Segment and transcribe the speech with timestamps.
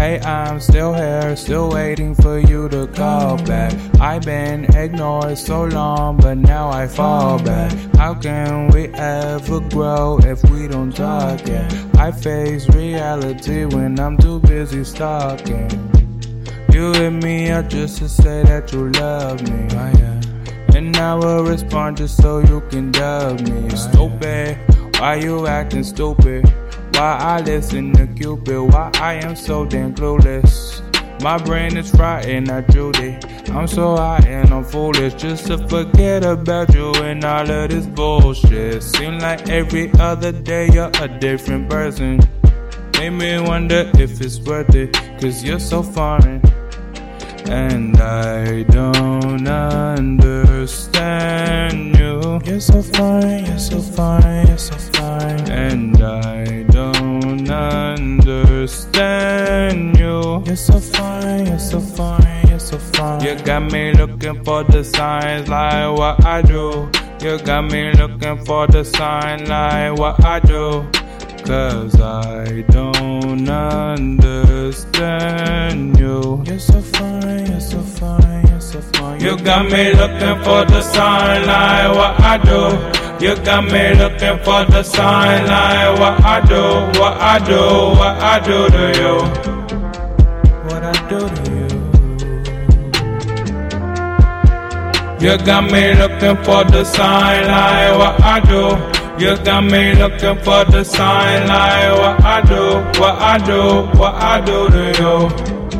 [0.00, 3.74] Hey, I'm still here, still waiting for you to call back.
[4.00, 7.70] I've been ignored so long, but now I fall back.
[7.96, 11.46] How can we ever grow if we don't talk?
[11.46, 15.68] Yeah, I face reality when I'm too busy stalking.
[16.72, 19.68] You hit me up just to say that you love me.
[19.72, 20.78] Oh, yeah.
[20.78, 23.68] And I will respond just so you can dub me.
[23.70, 24.56] Oh, stupid,
[24.98, 26.50] why you acting stupid?
[27.00, 28.60] Why I listen to Cupid?
[28.60, 30.82] Why I am so damn clueless?
[31.22, 33.16] My brain is fried and not Judy.
[33.52, 37.86] I'm so high and I'm foolish just to forget about you and all of this
[37.86, 38.82] bullshit.
[38.82, 42.20] Seem like every other day you're a different person.
[42.98, 44.92] Make me wonder if it's worth it,
[45.22, 46.42] cause you're so foreign.
[47.48, 49.48] And I don't
[50.28, 51.16] understand
[51.96, 52.42] you.
[52.44, 54.89] You're so fine, you're so fine, you're so fine.
[60.50, 63.22] You're so fine, you're so fine, you're so fine.
[63.22, 66.90] You got me looking for the signs like what I do.
[67.22, 70.90] You got me looking for the sign like what I do.
[71.44, 73.48] Cause I don't
[74.28, 75.16] understand
[75.96, 76.42] you.
[76.44, 79.20] You're so fine, you're so fine, you're so fine.
[79.20, 82.72] You got me looking for the sign like what I do.
[83.24, 87.60] You got me looking for the sign like what I do, what I do,
[88.00, 89.59] what I do to you.
[91.10, 91.66] Do to you.
[95.20, 98.62] You got me looking for the sign like what I do.
[99.18, 104.14] You got me looking for the sign like what I do, what I do, what
[104.14, 105.79] I do to you.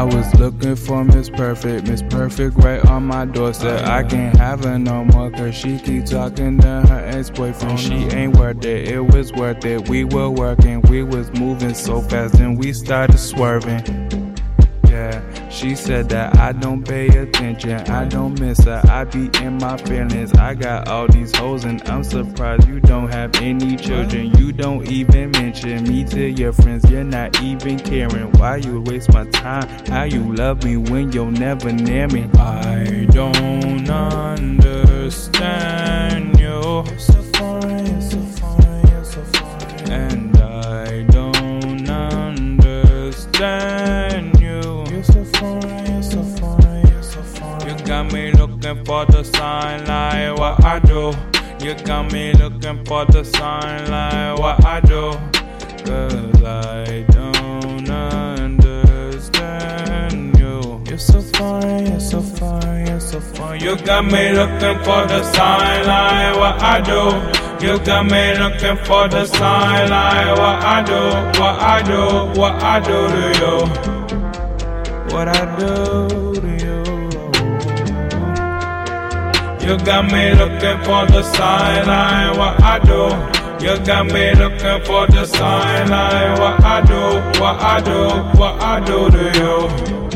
[0.00, 3.82] I was looking for Miss Perfect, Miss Perfect right on my doorstep.
[3.86, 7.74] Oh, I can't have her no more cause she keep talking to her ex-boyfriend.
[7.74, 9.90] Oh, she ain't worth it, it was worth it.
[9.90, 14.38] We were working, we was moving so fast and we started swerving.
[14.88, 15.20] Yeah,
[15.50, 19.76] she said that I don't pay attention, I don't miss her, I be in my
[19.76, 20.32] feelings.
[20.34, 24.30] I got all these hoes and I'm surprised you don't have any children.
[24.38, 28.30] You don't even mention me to your friends, you're not even caring.
[28.32, 29.68] Why you waste my time?
[29.86, 32.30] How you love me when you're never near me?
[32.38, 35.59] I don't understand
[48.90, 49.22] for the
[49.86, 51.14] like what I do.
[51.64, 55.12] You got me looking for the sign like what I do.
[55.86, 59.30] Cause I don't understand
[60.40, 60.82] you.
[60.88, 63.60] You're so fine, you're so fine, you're so fine.
[63.60, 67.02] You got me looking for the sign like what I do.
[67.64, 71.00] You got me looking for the sign like what I do,
[71.40, 72.00] what I do,
[72.40, 73.54] what I do to you.
[75.14, 75.70] What I do
[76.40, 76.69] to you.
[79.70, 83.64] You got me looking for the sign like what I do.
[83.64, 88.60] You got me looking for the sign like what I do, what I do, what
[88.60, 90.09] I do to you.